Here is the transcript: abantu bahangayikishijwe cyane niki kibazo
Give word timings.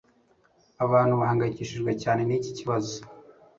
abantu 0.85 1.13
bahangayikishijwe 1.19 1.91
cyane 2.01 2.21
niki 2.23 2.51
kibazo 2.57 2.95